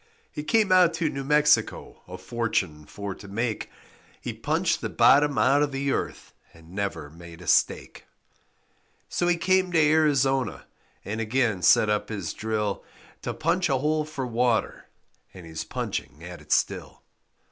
[0.31, 3.69] He came out to New Mexico A fortune for to make,
[4.19, 8.05] He punched the bottom out of the earth And never made a stake.
[9.09, 10.65] So he came to Arizona
[11.05, 12.83] And again set up his drill
[13.21, 14.85] To punch a hole for water,
[15.35, 17.03] And he's punching at it still.